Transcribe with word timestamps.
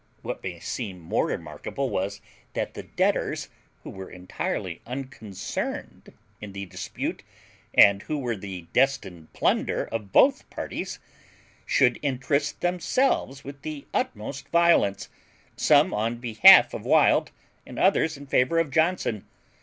What 0.23 0.41
may 0.41 0.59
seem 0.59 0.99
more 0.99 1.27
remarkable 1.27 1.91
was, 1.91 2.21
that 2.53 2.73
the 2.73 2.81
debtors, 2.81 3.49
who 3.83 3.91
were 3.91 4.09
entirely 4.09 4.81
unconcerned 4.87 6.11
in 6.41 6.53
the 6.53 6.65
dispute, 6.65 7.21
and 7.75 8.01
who 8.01 8.17
were 8.17 8.35
the 8.35 8.65
destined 8.73 9.31
plunder 9.33 9.85
of 9.91 10.11
both 10.11 10.49
parties, 10.49 10.97
should 11.67 11.99
interest 12.01 12.61
themselves 12.61 13.43
with 13.43 13.61
the 13.61 13.85
utmost 13.93 14.47
violence, 14.49 15.07
some 15.55 15.93
on 15.93 16.15
behalf 16.17 16.73
of 16.73 16.83
Wild, 16.83 17.29
and 17.63 17.77
others 17.77 18.17
in 18.17 18.25
favour 18.25 18.57
of 18.57 18.71
Johnson. 18.71 19.27